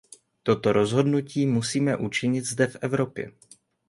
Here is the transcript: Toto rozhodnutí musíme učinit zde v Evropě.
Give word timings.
Toto 0.43 0.73
rozhodnutí 0.73 1.45
musíme 1.45 1.97
učinit 1.97 2.41
zde 2.45 2.67
v 2.67 2.75
Evropě. 2.81 3.31